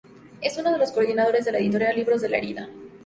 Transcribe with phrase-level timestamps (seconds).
[0.41, 2.67] Es uno de los coordinadores de la editorial Libros de la Herida.